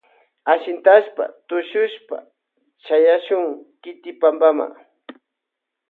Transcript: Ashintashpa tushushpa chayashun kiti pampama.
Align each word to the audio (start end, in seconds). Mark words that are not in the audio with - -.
Ashintashpa 0.53 1.23
tushushpa 1.47 2.17
chayashun 2.85 3.45
kiti 3.81 4.11
pampama. 4.19 4.65